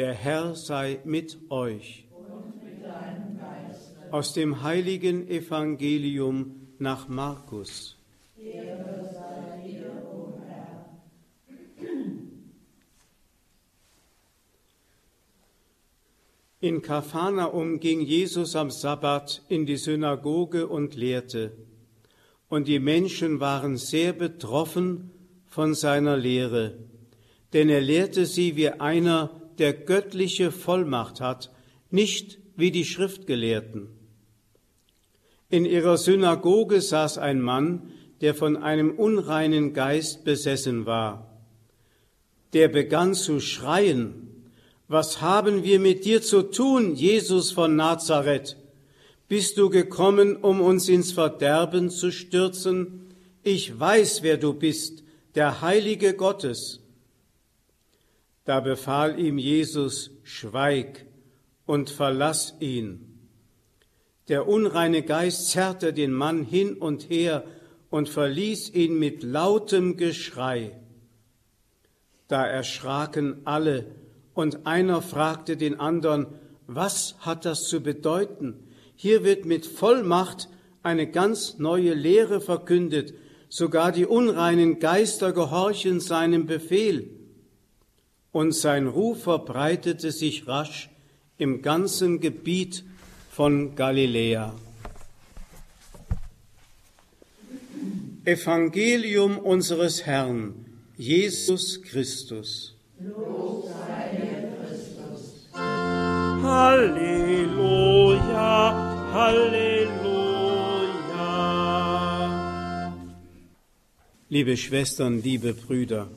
Der 0.00 0.14
Herr 0.14 0.54
sei 0.54 1.00
mit 1.04 1.36
euch. 1.50 2.06
Aus 4.10 4.32
dem 4.32 4.62
heiligen 4.62 5.28
Evangelium 5.28 6.68
nach 6.78 7.06
Markus. 7.08 7.98
In 16.60 16.80
Kapharnaum 16.80 17.78
ging 17.78 18.00
Jesus 18.00 18.56
am 18.56 18.70
Sabbat 18.70 19.42
in 19.50 19.66
die 19.66 19.76
Synagoge 19.76 20.66
und 20.66 20.94
lehrte, 20.94 21.52
und 22.48 22.68
die 22.68 22.80
Menschen 22.80 23.38
waren 23.38 23.76
sehr 23.76 24.14
betroffen 24.14 25.10
von 25.46 25.74
seiner 25.74 26.16
Lehre, 26.16 26.78
denn 27.52 27.68
er 27.68 27.82
lehrte 27.82 28.24
sie 28.24 28.56
wie 28.56 28.70
einer, 28.70 29.39
der 29.60 29.74
göttliche 29.74 30.50
Vollmacht 30.50 31.20
hat, 31.20 31.52
nicht 31.90 32.38
wie 32.56 32.70
die 32.70 32.84
Schriftgelehrten. 32.84 33.88
In 35.48 35.64
ihrer 35.64 35.96
Synagoge 35.96 36.80
saß 36.80 37.18
ein 37.18 37.40
Mann, 37.40 37.92
der 38.20 38.34
von 38.34 38.56
einem 38.56 38.90
unreinen 38.92 39.72
Geist 39.72 40.24
besessen 40.24 40.86
war. 40.86 41.42
Der 42.52 42.68
begann 42.68 43.14
zu 43.14 43.40
schreien, 43.40 44.28
was 44.88 45.20
haben 45.20 45.62
wir 45.62 45.78
mit 45.78 46.04
dir 46.04 46.20
zu 46.20 46.42
tun, 46.42 46.96
Jesus 46.96 47.52
von 47.52 47.76
Nazareth? 47.76 48.56
Bist 49.28 49.56
du 49.56 49.70
gekommen, 49.70 50.36
um 50.36 50.60
uns 50.60 50.88
ins 50.88 51.12
Verderben 51.12 51.90
zu 51.90 52.10
stürzen? 52.10 53.14
Ich 53.44 53.78
weiß, 53.78 54.22
wer 54.22 54.36
du 54.36 54.52
bist, 54.52 55.04
der 55.36 55.60
Heilige 55.60 56.14
Gottes. 56.14 56.80
Da 58.50 58.58
befahl 58.58 59.20
ihm 59.20 59.38
Jesus, 59.38 60.10
schweig 60.24 61.06
und 61.66 61.88
verlass 61.88 62.56
ihn. 62.58 63.28
Der 64.26 64.48
unreine 64.48 65.04
Geist 65.04 65.50
zerrte 65.50 65.92
den 65.92 66.10
Mann 66.10 66.42
hin 66.42 66.74
und 66.74 67.08
her 67.08 67.44
und 67.90 68.08
verließ 68.08 68.70
ihn 68.70 68.98
mit 68.98 69.22
lautem 69.22 69.96
Geschrei. 69.96 70.72
Da 72.26 72.44
erschraken 72.44 73.42
alle 73.44 73.86
und 74.34 74.66
einer 74.66 75.00
fragte 75.00 75.56
den 75.56 75.78
anderen, 75.78 76.26
was 76.66 77.14
hat 77.20 77.44
das 77.44 77.68
zu 77.68 77.80
bedeuten? 77.80 78.66
Hier 78.96 79.22
wird 79.22 79.44
mit 79.44 79.64
Vollmacht 79.64 80.48
eine 80.82 81.08
ganz 81.08 81.60
neue 81.60 81.94
Lehre 81.94 82.40
verkündet, 82.40 83.14
sogar 83.48 83.92
die 83.92 84.06
unreinen 84.06 84.80
Geister 84.80 85.32
gehorchen 85.32 86.00
seinem 86.00 86.46
Befehl. 86.46 87.19
Und 88.32 88.52
sein 88.52 88.86
Ruf 88.86 89.24
verbreitete 89.24 90.12
sich 90.12 90.46
rasch 90.46 90.88
im 91.38 91.62
ganzen 91.62 92.20
Gebiet 92.20 92.84
von 93.30 93.74
Galiläa. 93.74 94.54
Evangelium 98.24 99.38
unseres 99.38 100.04
Herrn, 100.04 100.54
Jesus 100.96 101.82
Christus. 101.82 102.74
Halleluja, 106.42 107.92
Halleluja. 109.12 110.20
Liebe 114.28 114.56
Schwestern, 114.56 115.22
liebe 115.22 115.54
Brüder, 115.54 116.08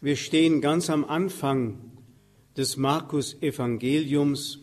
wir 0.00 0.14
stehen 0.14 0.60
ganz 0.60 0.90
am 0.90 1.04
Anfang 1.04 1.78
des 2.56 2.76
Markus-Evangeliums, 2.76 4.60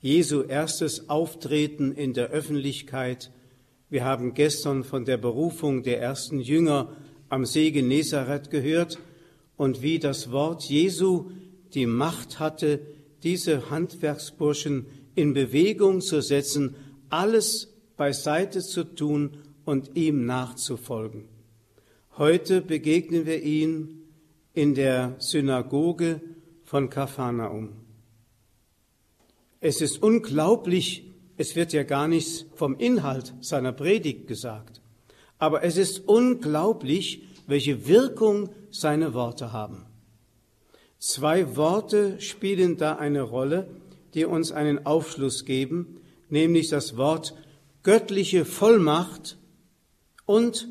Jesu 0.00 0.42
erstes 0.42 1.10
Auftreten 1.10 1.92
in 1.92 2.14
der 2.14 2.30
Öffentlichkeit. 2.30 3.30
Wir 3.90 4.04
haben 4.04 4.32
gestern 4.32 4.82
von 4.82 5.04
der 5.04 5.18
Berufung 5.18 5.82
der 5.82 6.00
ersten 6.00 6.40
Jünger 6.40 6.96
am 7.28 7.44
See 7.44 7.70
Genezareth 7.70 8.50
gehört 8.50 8.98
und 9.56 9.82
wie 9.82 9.98
das 9.98 10.32
Wort 10.32 10.64
Jesu 10.64 11.30
die 11.74 11.86
Macht 11.86 12.40
hatte, 12.40 12.80
diese 13.22 13.70
Handwerksburschen 13.70 14.86
in 15.14 15.34
Bewegung 15.34 16.00
zu 16.00 16.22
setzen, 16.22 16.76
alles 17.10 17.74
beiseite 17.98 18.60
zu 18.60 18.84
tun 18.84 19.36
und 19.64 19.96
ihm 19.96 20.24
nachzufolgen. 20.24 21.28
Heute 22.16 22.62
begegnen 22.62 23.26
wir 23.26 23.42
ihn 23.42 24.01
in 24.54 24.74
der 24.74 25.14
Synagoge 25.18 26.20
von 26.64 26.90
Kapharnaum. 26.90 27.70
Es 29.60 29.80
ist 29.80 30.02
unglaublich, 30.02 31.10
es 31.36 31.56
wird 31.56 31.72
ja 31.72 31.84
gar 31.84 32.08
nichts 32.08 32.46
vom 32.54 32.76
Inhalt 32.76 33.34
seiner 33.40 33.72
Predigt 33.72 34.26
gesagt, 34.26 34.80
aber 35.38 35.62
es 35.62 35.76
ist 35.76 36.08
unglaublich, 36.08 37.22
welche 37.46 37.86
Wirkung 37.86 38.50
seine 38.70 39.14
Worte 39.14 39.52
haben. 39.52 39.86
Zwei 40.98 41.56
Worte 41.56 42.20
spielen 42.20 42.76
da 42.76 42.96
eine 42.96 43.22
Rolle, 43.22 43.68
die 44.14 44.24
uns 44.24 44.52
einen 44.52 44.86
Aufschluss 44.86 45.44
geben, 45.44 46.00
nämlich 46.28 46.68
das 46.68 46.96
Wort 46.96 47.34
göttliche 47.82 48.44
Vollmacht 48.44 49.36
und 50.26 50.68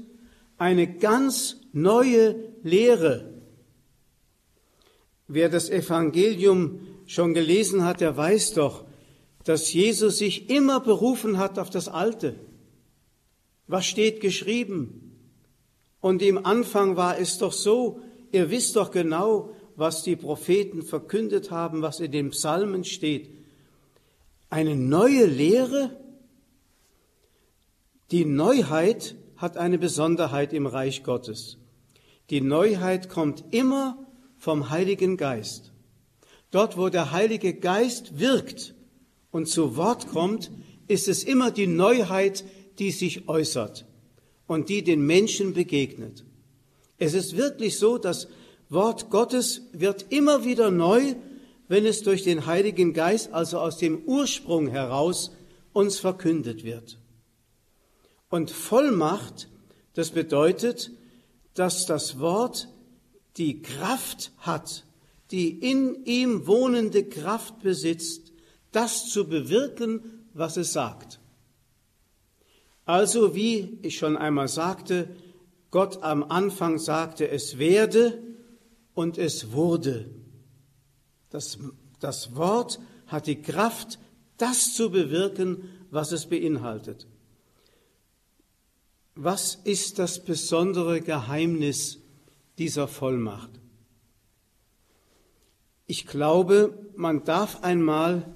eine 0.58 0.88
ganz 0.88 1.58
neue 1.74 2.36
Lehre. 2.64 3.31
Wer 5.34 5.48
das 5.48 5.70
Evangelium 5.70 6.82
schon 7.06 7.34
gelesen 7.34 7.86
hat, 7.86 8.02
der 8.02 8.18
weiß 8.18 8.54
doch, 8.56 8.84
dass 9.46 9.72
Jesus 9.72 10.18
sich 10.18 10.50
immer 10.50 10.82
berufen 10.82 11.38
hat 11.38 11.58
auf 11.58 11.70
das 11.70 11.88
Alte. 11.88 12.36
Was 13.66 13.86
steht 13.86 14.20
geschrieben? 14.20 15.16
Und 16.02 16.22
im 16.22 16.46
Anfang 16.46 16.98
war 16.98 17.18
es 17.18 17.38
doch 17.38 17.54
so, 17.54 18.02
ihr 18.34 18.50
wisst 18.50 18.76
doch 18.76 18.92
genau, 18.92 19.56
was 19.78 20.04
die 20.04 20.18
Propheten 20.18 20.82
verkündet 20.82 21.50
haben, 21.50 21.82
was 21.82 22.02
in 22.02 22.12
den 22.12 22.32
Psalmen 22.32 22.84
steht. 22.84 23.30
Eine 24.50 24.76
neue 24.76 25.28
Lehre? 25.28 25.96
Die 28.12 28.26
Neuheit 28.26 29.16
hat 29.38 29.56
eine 29.56 29.78
Besonderheit 29.78 30.52
im 30.52 30.66
Reich 30.66 31.06
Gottes. 31.06 31.58
Die 32.30 32.42
Neuheit 32.42 33.08
kommt 33.08 33.46
immer 33.52 33.98
vom 34.42 34.72
Heiligen 34.72 35.18
Geist. 35.18 35.72
Dort, 36.50 36.76
wo 36.76 36.90
der 36.90 37.12
Heilige 37.12 37.54
Geist 37.54 38.18
wirkt 38.18 38.74
und 39.30 39.48
zu 39.48 39.76
Wort 39.78 40.08
kommt, 40.08 40.50
ist 40.88 41.08
es 41.08 41.24
immer 41.24 41.52
die 41.52 41.68
Neuheit, 41.68 42.44
die 42.80 42.90
sich 42.90 43.30
äußert 43.30 43.86
und 44.48 44.68
die 44.68 44.84
den 44.84 45.06
Menschen 45.06 45.54
begegnet. 45.54 46.26
Es 46.98 47.14
ist 47.14 47.38
wirklich 47.38 47.78
so, 47.78 48.00
dass 48.00 48.30
Wort 48.68 49.12
Gottes 49.12 49.62
wird 49.74 50.08
immer 50.10 50.44
wieder 50.44 50.72
neu, 50.72 51.14
wenn 51.68 51.86
es 51.86 52.02
durch 52.02 52.24
den 52.24 52.48
Heiligen 52.48 52.94
Geist, 52.94 53.32
also 53.34 53.60
aus 53.60 53.78
dem 53.78 54.00
Ursprung 54.06 54.70
heraus, 54.70 55.32
uns 55.72 56.00
verkündet 56.00 56.64
wird. 56.64 56.98
Und 58.28 58.50
Vollmacht, 58.50 59.50
das 59.94 60.10
bedeutet, 60.10 60.90
dass 61.54 61.86
das 61.86 62.20
Wort 62.20 62.70
die 63.38 63.62
Kraft 63.62 64.32
hat, 64.38 64.86
die 65.32 65.50
in 65.50 66.06
ihm 66.06 66.48
wohnende 66.48 67.04
Kraft 67.04 67.60
besitzt, 67.62 68.34
das 68.72 69.10
zu 69.10 69.28
bewirken, 69.28 70.26
was 70.34 70.58
es 70.58 70.74
sagt. 70.74 71.20
Also 72.86 73.36
wie 73.36 73.80
ich 73.82 73.98
schon 73.98 74.18
einmal 74.18 74.48
sagte, 74.48 75.16
Gott 75.70 76.04
am 76.04 76.24
Anfang 76.24 76.80
sagte, 76.80 77.30
es 77.30 77.58
werde, 77.58 78.22
und 78.94 79.18
es 79.18 79.52
wurde. 79.52 80.10
Das, 81.30 81.58
das 82.00 82.36
Wort 82.36 82.80
hat 83.08 83.28
die 83.28 83.42
Kraft, 83.42 84.00
das 84.38 84.74
zu 84.74 84.92
bewirken, 84.92 85.70
was 85.90 86.12
es 86.12 86.28
beinhaltet. 86.28 87.08
Was 89.16 89.56
ist 89.56 90.00
das 90.00 90.24
besondere 90.24 91.02
Geheimnis 91.02 92.00
dieser 92.58 92.88
Vollmacht? 92.88 93.52
Ich 95.88 96.08
glaube, 96.08 96.78
man 96.96 97.24
darf 97.24 97.64
einmal 97.64 98.34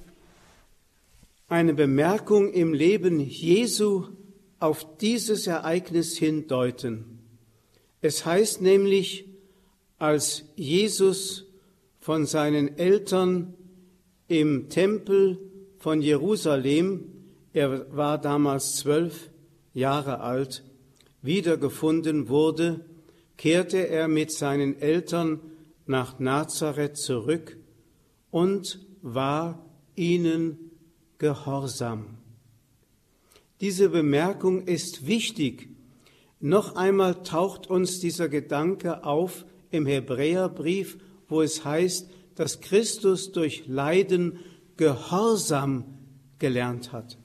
eine 1.48 1.74
Bemerkung 1.74 2.52
im 2.52 2.74
Leben 2.74 3.20
Jesu 3.20 4.08
auf 4.60 4.98
dieses 4.98 5.48
Ereignis 5.48 6.18
hindeuten. 6.18 7.20
Es 8.02 8.26
heißt 8.26 8.62
nämlich, 8.62 9.26
als 9.98 10.46
Jesus 10.56 11.46
von 12.00 12.26
seinen 12.26 12.78
Eltern 12.78 13.54
im 14.28 14.70
Tempel 14.70 15.40
von 15.78 16.02
Jerusalem, 16.02 17.06
er 17.54 17.96
war 17.96 18.20
damals 18.20 18.76
zwölf 18.76 19.30
Jahre 19.74 20.20
alt, 20.20 20.64
wiedergefunden 21.22 22.28
wurde, 22.28 22.86
kehrte 23.38 23.88
er 23.88 24.08
mit 24.08 24.32
seinen 24.32 24.80
Eltern 24.80 25.40
nach 25.86 26.20
Nazareth 26.20 26.98
zurück 26.98 27.58
und 28.32 28.80
war 29.02 29.66
ihnen 29.96 30.72
gehorsam. 31.18 32.18
Diese 33.62 33.90
Bemerkung 33.90 34.64
ist 34.64 35.08
wichtig. 35.08 35.70
Noch 36.40 36.76
einmal 36.76 37.24
taucht 37.24 37.68
uns 37.68 38.00
dieser 38.00 38.28
Gedanke 38.28 39.04
auf 39.06 39.46
im 39.72 39.86
Hebräerbrief, 39.86 40.98
wo 41.28 41.42
es 41.42 41.64
heißt, 41.64 42.10
dass 42.36 42.62
Christus 42.62 43.32
durch 43.32 43.64
Leiden 43.68 44.40
Gehorsam 44.78 45.86
gelernt 46.38 46.92
hat. 46.92 47.18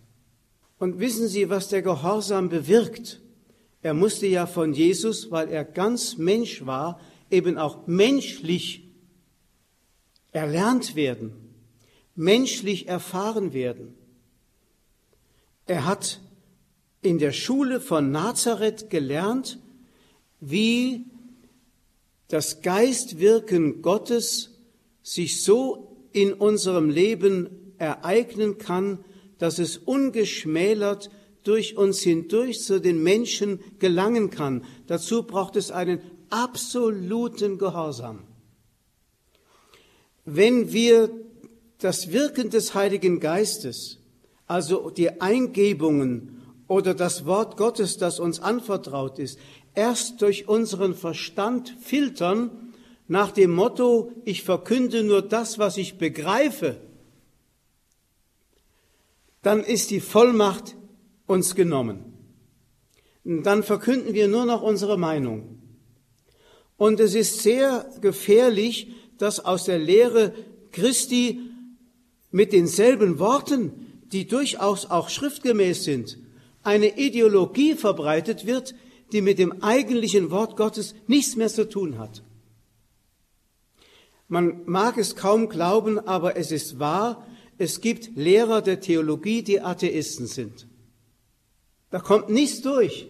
Und 0.79 1.01
wissen 1.01 1.27
Sie, 1.27 1.51
was 1.51 1.69
der 1.69 1.83
Gehorsam 1.83 2.49
bewirkt? 2.49 3.21
Er 3.83 3.95
musste 3.95 4.27
ja 4.27 4.47
von 4.47 4.75
Jesus, 4.75 5.31
weil 5.31 5.49
er 5.49 5.65
ganz 5.65 6.19
Mensch 6.19 6.67
war, 6.67 7.01
eben 7.31 7.57
auch 7.57 7.87
menschlich 7.87 8.89
erlernt 10.33 10.95
werden, 10.97 11.33
menschlich 12.15 12.89
erfahren 12.89 13.53
werden. 13.53 13.95
Er 15.67 15.87
hat 15.87 16.21
in 17.03 17.19
der 17.19 17.33
Schule 17.33 17.81
von 17.81 18.11
Nazareth 18.11 18.91
gelernt, 18.91 19.59
wie 20.41 21.07
das 22.29 22.63
Geistwirken 22.63 23.83
Gottes 23.83 24.51
sich 25.03 25.43
so 25.43 25.97
in 26.13 26.33
unserem 26.33 26.91
Leben 26.91 27.75
ereignen 27.79 28.59
kann, 28.59 29.05
dass 29.39 29.59
es 29.59 29.79
ungeschmälert 29.79 31.11
durch 31.45 31.77
uns 31.77 32.01
hindurch 32.01 32.63
zu 32.63 32.81
den 32.81 33.03
Menschen 33.03 33.61
gelangen 33.79 34.31
kann. 34.31 34.65
Dazu 34.87 35.23
braucht 35.23 35.57
es 35.57 35.71
einen 35.71 36.01
absoluten 36.29 37.59
Gehorsam. 37.59 38.21
Wenn 40.25 40.73
wir 40.73 41.11
das 41.79 42.13
Wirken 42.13 42.51
des 42.51 42.75
Heiligen 42.75 43.21
Geistes, 43.21 43.99
also 44.47 44.91
die 44.91 45.21
Eingebungen 45.21 46.43
oder 46.69 46.95
das 46.95 47.25
Wort 47.25 47.57
Gottes, 47.57 47.97
das 47.97 48.21
uns 48.21 48.41
anvertraut 48.41 49.19
ist, 49.19 49.39
erst 49.75 50.23
durch 50.23 50.47
unseren 50.49 50.95
Verstand 50.95 51.75
filtern, 51.81 52.51
nach 53.09 53.33
dem 53.33 53.51
Motto, 53.51 54.13
ich 54.25 54.45
verkünde 54.45 55.03
nur 55.03 55.21
das, 55.21 55.59
was 55.59 55.79
ich 55.79 55.99
begreife, 55.99 56.77
dann 59.43 59.65
ist 59.65 59.91
die 59.91 60.01
Vollmacht 60.01 60.77
uns 61.31 61.55
genommen. 61.55 62.05
dann 63.25 63.63
verkünden 63.63 64.15
wir 64.15 64.27
nur 64.27 64.47
noch 64.47 64.63
unsere 64.63 64.99
Meinung. 64.99 65.61
Und 66.77 66.99
es 66.99 67.15
ist 67.15 67.41
sehr 67.43 67.87
gefährlich, 68.01 68.89
dass 69.19 69.45
aus 69.45 69.65
der 69.65 69.79
Lehre 69.79 70.35
Christi 70.73 71.39
mit 72.31 72.53
denselben 72.53 73.19
Worten, 73.19 74.03
die 74.13 74.27
durchaus 74.27 74.87
auch 74.87 75.09
schriftgemäß 75.09 75.85
sind, 75.85 76.19
eine 76.63 76.99
Ideologie 76.99 77.75
verbreitet 77.75 78.47
wird, 78.47 78.75
die 79.13 79.21
mit 79.21 79.39
dem 79.39 79.63
eigentlichen 79.63 80.31
Wort 80.31 80.57
Gottes 80.57 80.95
nichts 81.07 81.37
mehr 81.37 81.49
zu 81.49 81.69
tun 81.69 81.99
hat. 81.99 82.23
Man 84.27 84.63
mag 84.65 84.97
es 84.97 85.17
kaum 85.17 85.49
glauben, 85.49 85.99
aber 85.99 86.37
es 86.37 86.51
ist 86.51 86.79
wahr, 86.79 87.27
es 87.59 87.81
gibt 87.81 88.17
Lehrer 88.17 88.63
der 88.63 88.81
Theologie, 88.81 89.43
die 89.43 89.61
Atheisten 89.61 90.27
sind. 90.27 90.70
Da 91.91 91.99
kommt 91.99 92.29
nichts 92.29 92.63
durch. 92.63 93.09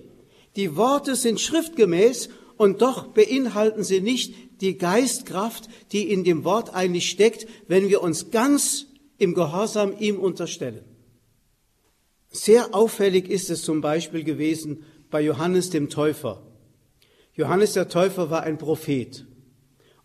Die 0.57 0.77
Worte 0.77 1.15
sind 1.15 1.41
schriftgemäß 1.41 2.29
und 2.57 2.83
doch 2.83 3.09
beinhalten 3.09 3.85
sie 3.85 4.01
nicht 4.01 4.35
die 4.61 4.77
Geistkraft, 4.77 5.69
die 5.93 6.11
in 6.11 6.25
dem 6.25 6.45
Wort 6.45 6.75
eigentlich 6.75 7.09
steckt, 7.09 7.47
wenn 7.69 7.89
wir 7.89 8.03
uns 8.03 8.31
ganz 8.31 8.87
im 9.19 9.35
Gehorsam 9.35 9.95
ihm 9.99 10.19
unterstellen. 10.19 10.85
Sehr 12.31 12.75
auffällig 12.75 13.29
ist 13.29 13.51
es 13.51 13.63
zum 13.63 13.81
Beispiel 13.81 14.25
gewesen 14.25 14.85
bei 15.11 15.21
Johannes 15.21 15.71
dem 15.71 15.89
Täufer. 15.89 16.43
Johannes 17.35 17.73
der 17.73 17.89
Täufer 17.89 18.31
war 18.31 18.43
ein 18.43 18.59
Prophet. 18.59 19.27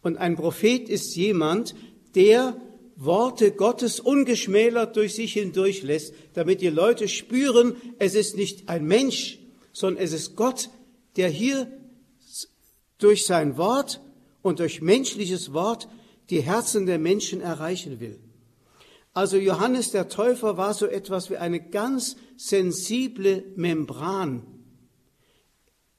Und 0.01 0.18
ein 0.18 0.36
Prophet 0.36 0.89
ist 0.89 1.16
jemand, 1.16 1.75
der 2.16 2.60
Worte 2.95 3.51
Gottes 3.51 4.00
ungeschmälert 4.00 4.95
durch 4.95 5.15
sich 5.15 5.33
hindurch 5.33 5.83
lässt, 5.83 6.13
damit 6.33 6.62
die 6.62 6.69
Leute 6.69 7.07
spüren, 7.07 7.75
es 8.00 8.15
ist 8.15 8.38
nicht 8.38 8.69
ein 8.69 8.86
Mensch, 8.86 9.39
sondern 9.74 10.03
es 10.03 10.13
ist 10.13 10.36
Gott, 10.36 10.69
der 11.18 11.30
hier 11.30 11.68
durch 12.97 13.25
sein 13.25 13.57
Wort 13.57 14.01
und 14.42 14.59
durch 14.59 14.81
menschliches 14.81 15.51
Wort 15.51 15.89
die 16.30 16.42
Herzen 16.42 16.86
der 16.86 17.00
Menschen 17.00 17.42
erreichen 17.42 18.00
will. 18.00 18.19
Also 19.13 19.38
Johannes 19.38 19.91
der 19.91 20.09
Täufer 20.09 20.57
war 20.57 20.74
so 20.74 20.86
etwas 20.86 21.30
wie 21.30 21.38
eine 21.38 21.59
ganz 21.59 22.15
sensible 22.38 23.44
Membran. 23.56 24.45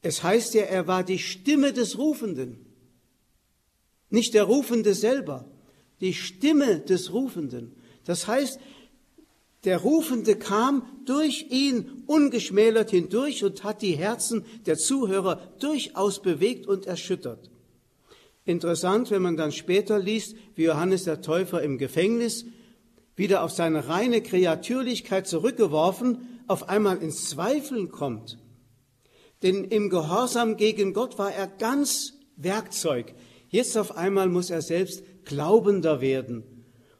Es 0.03 0.23
heißt 0.23 0.55
ja, 0.55 0.63
er 0.63 0.87
war 0.87 1.03
die 1.03 1.19
Stimme 1.19 1.73
des 1.73 1.99
Rufenden, 1.99 2.67
nicht 4.09 4.35
der 4.35 4.45
Rufende 4.45 4.95
selber 4.95 5.51
die 6.01 6.15
Stimme 6.15 6.81
des 6.81 7.13
Rufenden. 7.13 7.73
Das 8.05 8.27
heißt, 8.27 8.61
der 9.65 9.79
Rufende 9.79 10.37
kam 10.37 10.87
durch 11.07 11.47
ihn 11.51 12.05
ungeschmälert 12.07 12.91
hindurch 12.91 13.43
und 13.43 13.65
hat 13.65 13.83
die 13.83 13.97
Herzen 13.97 14.45
der 14.65 14.79
Zuhörer 14.79 15.41
durchaus 15.59 16.23
bewegt 16.23 16.67
und 16.67 16.87
erschüttert. 16.87 17.51
Interessant, 18.45 19.11
wenn 19.11 19.23
man 19.23 19.37
dann 19.37 19.51
später 19.51 19.99
liest, 19.99 20.37
wie 20.55 20.65
Johannes 20.65 21.05
der 21.05 21.21
Täufer 21.21 21.63
im 21.63 21.79
Gefängnis 21.79 22.45
wieder 23.17 23.43
auf 23.43 23.51
seine 23.51 23.89
reine 23.89 24.23
Kreatürlichkeit 24.23 25.27
zurückgeworfen, 25.27 26.41
auf 26.47 26.69
einmal 26.69 26.99
ins 26.99 27.29
Zweifeln 27.29 27.91
kommt. 27.91 28.39
Denn 29.43 29.65
im 29.65 29.91
Gehorsam 29.91 30.57
gegen 30.57 30.93
Gott 30.93 31.19
war 31.19 31.33
er 31.33 31.49
ganz 31.49 32.13
Werkzeug. 32.37 33.15
Jetzt 33.49 33.77
auf 33.77 33.97
einmal 33.97 34.29
muss 34.29 34.51
er 34.51 34.63
selbst 34.63 35.03
glaubender 35.27 36.01
werden. 36.01 36.43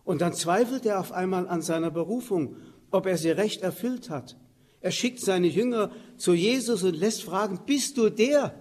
Und 0.05 0.21
dann 0.21 0.35
zweifelt 0.35 0.85
er 0.85 1.01
auf 1.01 1.13
einmal 1.13 1.49
an 1.49 1.63
seiner 1.63 1.91
Berufung, 1.91 2.57
ob 2.91 3.07
er 3.07 3.17
sie 3.17 3.31
recht 3.31 3.63
erfüllt 3.63 4.11
hat. 4.11 4.37
Er 4.81 4.93
schickt 4.93 5.21
seine 5.21 5.49
Jünger 5.49 5.91
zu 6.17 6.35
Jesus 6.35 6.85
und 6.85 6.97
lässt 6.97 7.25
fragen, 7.25 7.61
bist 7.67 7.97
du 7.97 8.11
der, 8.11 8.55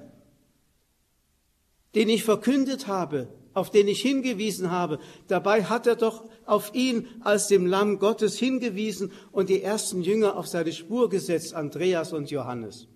den 1.93 2.09
ich 2.09 2.23
verkündet 2.23 2.87
habe, 2.87 3.27
auf 3.53 3.69
den 3.69 3.87
ich 3.87 4.01
hingewiesen 4.01 4.71
habe? 4.71 4.99
Dabei 5.27 5.65
hat 5.65 5.85
er 5.85 5.95
doch 5.95 6.23
auf 6.45 6.73
ihn 6.73 7.07
als 7.21 7.47
dem 7.47 7.67
Lamm 7.67 7.99
Gottes 7.99 8.39
hingewiesen 8.39 9.11
und 9.31 9.49
die 9.49 9.61
ersten 9.61 10.01
Jünger 10.01 10.35
auf 10.35 10.47
seine 10.47 10.73
Spur 10.73 11.09
gesetzt, 11.09 11.53
Andreas 11.53 12.11
und 12.11 12.31
Johannes. 12.31 12.87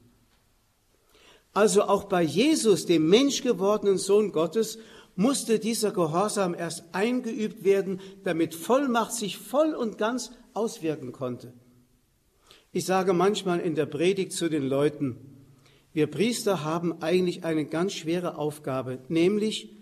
Also 1.53 1.83
auch 1.83 2.05
bei 2.05 2.21
Jesus, 2.21 2.85
dem 2.85 3.09
menschgewordenen 3.09 3.97
Sohn 3.97 4.31
Gottes, 4.31 4.79
musste 5.19 5.59
dieser 5.59 5.91
Gehorsam 5.91 6.55
erst 6.55 6.95
eingeübt 6.95 7.65
werden, 7.65 7.99
damit 8.23 8.55
Vollmacht 8.55 9.11
sich 9.11 9.37
voll 9.37 9.75
und 9.75 9.97
ganz 9.97 10.31
auswirken 10.53 11.11
konnte. 11.11 11.51
Ich 12.71 12.85
sage 12.85 13.11
manchmal 13.11 13.59
in 13.59 13.75
der 13.75 13.85
Predigt 13.85 14.31
zu 14.31 14.47
den 14.47 14.63
Leuten, 14.63 15.17
wir 15.91 16.07
Priester 16.07 16.63
haben 16.63 17.01
eigentlich 17.01 17.43
eine 17.43 17.65
ganz 17.65 17.93
schwere 17.93 18.37
Aufgabe, 18.37 18.99
nämlich 19.09 19.75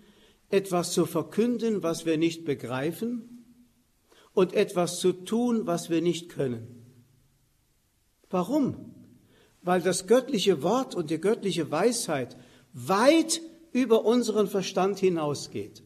etwas 0.50 0.92
zu 0.92 1.06
verkünden, 1.06 1.84
was 1.84 2.04
wir 2.04 2.18
nicht 2.18 2.44
begreifen 2.44 3.44
und 4.32 4.54
etwas 4.54 4.98
zu 4.98 5.12
tun, 5.12 5.68
was 5.68 5.88
wir 5.88 6.02
nicht 6.02 6.30
können. 6.30 6.84
Warum? 8.28 8.92
Weil 9.62 9.82
das 9.82 10.08
göttliche 10.08 10.64
Wort 10.64 10.96
und 10.96 11.10
die 11.10 11.20
göttliche 11.20 11.70
Weisheit 11.70 12.36
weit 12.72 13.40
über 13.72 14.04
unseren 14.04 14.48
Verstand 14.48 14.98
hinausgeht. 14.98 15.82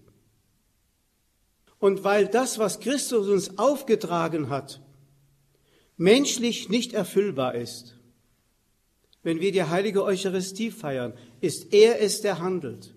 Und 1.79 2.05
weil 2.05 2.29
das, 2.29 2.59
was 2.59 2.81
Christus 2.81 3.29
uns 3.29 3.59
aufgetragen 3.59 4.49
hat, 4.51 4.81
menschlich 5.97 6.69
nicht 6.69 6.93
erfüllbar 6.93 7.55
ist, 7.55 7.97
wenn 9.23 9.41
wir 9.41 9.53
die 9.53 9.65
heilige 9.65 10.05
Eucharistie 10.05 10.71
feiern, 10.71 11.13
ist 11.41 11.73
er 11.73 12.01
es, 12.01 12.21
der 12.21 12.39
handelt. 12.41 12.95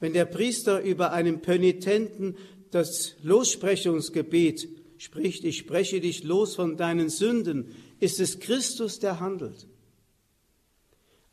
Wenn 0.00 0.12
der 0.12 0.24
Priester 0.24 0.82
über 0.82 1.12
einen 1.12 1.40
Penitenten 1.40 2.36
das 2.70 3.14
Lossprechungsgebet 3.22 4.68
spricht, 4.98 5.44
ich 5.44 5.58
spreche 5.58 6.00
dich 6.00 6.24
los 6.24 6.56
von 6.56 6.76
deinen 6.76 7.08
Sünden, 7.08 7.74
ist 8.00 8.20
es 8.20 8.40
Christus, 8.40 8.98
der 8.98 9.20
handelt. 9.20 9.66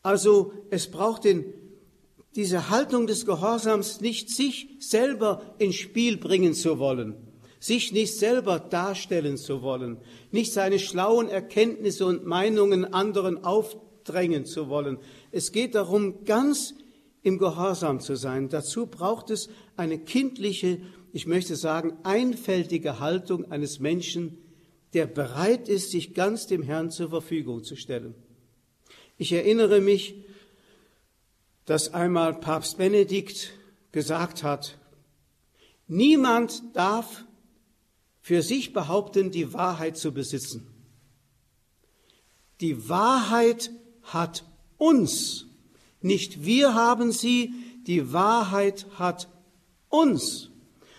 Also 0.03 0.53
es 0.69 0.89
braucht 0.89 1.25
den 1.25 1.53
diese 2.35 2.69
Haltung 2.69 3.07
des 3.07 3.25
Gehorsams 3.25 4.01
nicht 4.01 4.29
sich 4.29 4.69
selber 4.79 5.55
ins 5.57 5.75
Spiel 5.75 6.17
bringen 6.17 6.53
zu 6.53 6.79
wollen, 6.79 7.15
sich 7.59 7.91
nicht 7.91 8.17
selber 8.17 8.59
darstellen 8.59 9.37
zu 9.37 9.61
wollen, 9.61 9.97
nicht 10.31 10.53
seine 10.53 10.79
schlauen 10.79 11.29
Erkenntnisse 11.29 12.05
und 12.05 12.25
Meinungen 12.25 12.85
anderen 12.93 13.43
aufdrängen 13.43 14.45
zu 14.45 14.69
wollen. 14.69 14.97
Es 15.31 15.51
geht 15.51 15.75
darum, 15.75 16.23
ganz 16.23 16.73
im 17.23 17.37
Gehorsam 17.37 17.99
zu 17.99 18.15
sein. 18.15 18.49
Dazu 18.49 18.87
braucht 18.87 19.29
es 19.29 19.49
eine 19.75 19.99
kindliche, 19.99 20.81
ich 21.13 21.27
möchte 21.27 21.55
sagen, 21.55 21.93
einfältige 22.03 22.99
Haltung 22.99 23.51
eines 23.51 23.79
Menschen, 23.79 24.37
der 24.93 25.05
bereit 25.05 25.69
ist, 25.69 25.91
sich 25.91 26.13
ganz 26.13 26.47
dem 26.47 26.63
Herrn 26.63 26.91
zur 26.91 27.09
Verfügung 27.09 27.63
zu 27.63 27.75
stellen. 27.75 28.15
Ich 29.17 29.31
erinnere 29.31 29.81
mich, 29.81 30.15
dass 31.71 31.93
einmal 31.93 32.33
Papst 32.33 32.79
Benedikt 32.79 33.53
gesagt 33.93 34.43
hat, 34.43 34.77
niemand 35.87 36.63
darf 36.73 37.23
für 38.19 38.41
sich 38.41 38.73
behaupten, 38.73 39.31
die 39.31 39.53
Wahrheit 39.53 39.95
zu 39.95 40.11
besitzen. 40.11 40.67
Die 42.59 42.89
Wahrheit 42.89 43.71
hat 44.03 44.43
uns, 44.77 45.45
nicht 46.01 46.43
wir 46.43 46.73
haben 46.73 47.13
sie, 47.13 47.53
die 47.87 48.11
Wahrheit 48.11 48.85
hat 48.99 49.29
uns. 49.87 50.49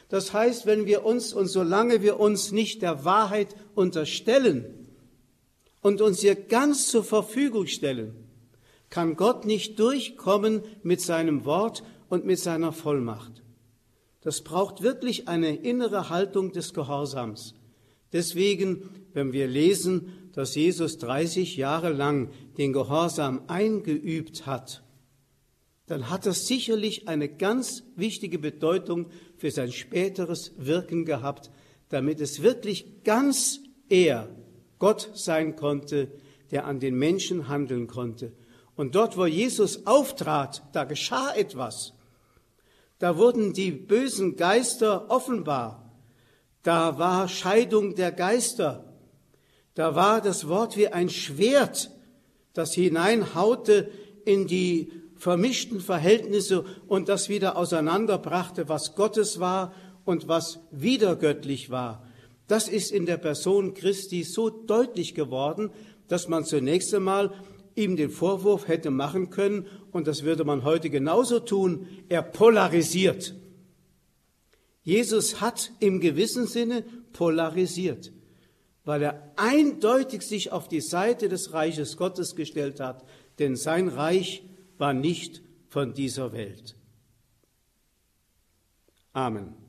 Das 0.09 0.33
heißt, 0.33 0.65
wenn 0.65 0.87
wir 0.87 1.05
uns 1.05 1.35
und 1.35 1.49
solange 1.49 2.01
wir 2.01 2.19
uns 2.19 2.51
nicht 2.51 2.81
der 2.81 3.05
Wahrheit 3.05 3.55
unterstellen 3.75 4.89
und 5.83 6.01
uns 6.01 6.25
ihr 6.25 6.35
ganz 6.35 6.89
zur 6.89 7.05
Verfügung 7.05 7.67
stellen, 7.67 8.32
kann 8.93 9.17
Gott 9.17 9.47
nicht 9.47 9.79
durchkommen 9.81 10.61
mit 10.83 11.01
seinem 11.01 11.47
Wort 11.47 11.83
und 12.11 12.27
mit 12.27 12.39
seiner 12.39 12.73
Vollmacht. 12.73 13.43
Das 14.21 14.43
braucht 14.43 14.83
wirklich 14.83 15.29
eine 15.29 15.57
innere 15.57 16.11
Haltung 16.11 16.53
des 16.53 16.75
Gehorsams. 16.75 17.55
Deswegen, 18.13 18.91
wenn 19.15 19.33
wir 19.33 19.49
lesen, 19.49 20.31
dass 20.35 20.55
Jesus 20.55 20.99
30 20.99 21.57
Jahre 21.57 21.91
lang 21.91 22.29
den 22.59 22.75
Gehorsam 22.75 23.45
eingeübt 23.47 24.45
hat, 24.45 24.83
dann 25.87 26.11
hat 26.11 26.27
das 26.27 26.47
sicherlich 26.47 27.09
eine 27.09 27.31
ganz 27.31 27.85
wichtige 27.97 28.39
Bedeutung 28.39 29.07
für 29.39 29.51
sein 29.51 29.73
späteres 29.73 30.53
Wirken 30.59 31.07
gehabt, 31.07 31.51
damit 31.89 32.21
es 32.21 32.43
wirklich 32.43 33.05
ganz 33.05 33.61
er, 33.89 34.29
Gott 34.79 35.13
sein 35.15 35.57
konnte, 35.57 36.09
der 36.51 36.67
an 36.67 36.79
den 36.79 36.97
Menschen 36.97 37.49
handeln 37.49 37.87
konnte. 37.87 38.33
Und 38.77 38.95
dort, 38.95 39.17
wo 39.17 39.27
Jesus 39.27 39.87
auftrat, 39.87 40.63
da 40.73 40.85
geschah 40.85 41.35
etwas. 41.35 41.93
Da 42.99 43.19
wurden 43.19 43.53
die 43.53 43.73
bösen 43.73 44.37
Geister 44.37 45.11
offenbar. 45.11 45.93
Da 46.63 46.99
war 46.99 47.29
Scheidung 47.29 47.95
der 47.95 48.13
Geister. 48.13 48.85
Da 49.75 49.95
war 49.95 50.21
das 50.21 50.49
Wort 50.49 50.77
wie 50.77 50.89
ein 50.89 51.11
Schwert, 51.11 51.91
das 52.53 52.75
hineinhaute 52.75 53.91
in 54.25 54.47
die 54.47 54.93
vermischten 55.17 55.81
Verhältnisse 55.81 56.65
und 56.87 57.09
das 57.09 57.29
wieder 57.29 57.57
auseinanderbrachte, 57.57 58.69
was 58.69 58.95
Gottes 58.95 59.41
war 59.41 59.73
und 60.05 60.29
was 60.29 60.61
wiedergöttlich 60.71 61.71
war. 61.71 62.07
Das 62.49 62.69
ist 62.69 62.91
in 62.91 63.07
der 63.07 63.17
Person 63.17 63.75
Christi 63.75 64.25
so 64.25 64.51
deutlich 64.51 65.15
geworden, 65.15 65.71
dass 66.09 66.29
man 66.29 66.45
zunächst 66.45 66.93
einmal 66.95 67.33
ihm 67.75 67.97
den 67.97 68.11
Vorwurf 68.11 68.69
hätte 68.69 68.91
machen 68.91 69.31
können, 69.31 69.67
und 69.91 70.07
das 70.07 70.23
würde 70.23 70.45
man 70.45 70.65
heute 70.65 70.91
genauso 70.91 71.41
tun, 71.41 71.87
er 72.09 72.23
polarisiert. 72.23 73.35
Jesus 74.83 75.41
hat 75.41 75.73
im 75.81 76.01
gewissen 76.01 76.47
Sinne 76.47 76.83
polarisiert, 77.13 78.13
weil 78.85 79.03
er 79.03 79.33
eindeutig 79.37 80.23
sich 80.23 80.51
auf 80.51 80.69
die 80.69 80.81
Seite 80.81 81.29
des 81.29 81.53
Reiches 81.53 81.97
Gottes 81.97 82.35
gestellt 82.35 82.81
hat, 82.81 83.05
denn 83.39 83.57
sein 83.57 83.89
Reich 83.89 84.45
war 84.79 84.93
nicht 84.93 85.43
von 85.69 85.95
dieser 85.95 86.33
Welt. 86.33 86.77
Amen. 89.13 89.62